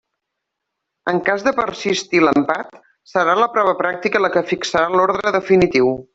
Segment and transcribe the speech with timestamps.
[1.11, 2.79] En cas de persistir l'empat,
[3.13, 5.95] serà la prova pràctica la que fixarà l'ordre definitiu.